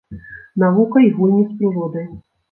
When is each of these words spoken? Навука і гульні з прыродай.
Навука 0.61 1.03
і 1.07 1.11
гульні 1.17 1.43
з 1.49 1.59
прыродай. 1.59 2.09